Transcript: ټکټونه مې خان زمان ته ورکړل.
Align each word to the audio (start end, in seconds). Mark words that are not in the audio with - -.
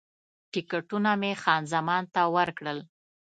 ټکټونه 0.51 1.11
مې 1.21 1.31
خان 1.41 1.61
زمان 1.73 2.03
ته 2.13 2.21
ورکړل. 2.35 2.79